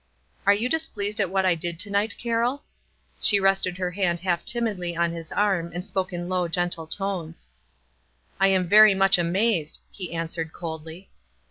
[0.47, 2.63] "Are you displeased at what I did to night, Carroll?"
[3.19, 7.45] She rested her hand half timidly on his arm, and spoke in low, gentle tones.
[8.39, 11.11] "I am very much amazed," he answered, coldly.